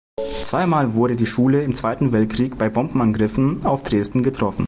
[0.41, 4.59] Zwei Mal wurde die Schule im Zweiten Weltkrieg bei Bombenangriffen auf Dresden getroffen.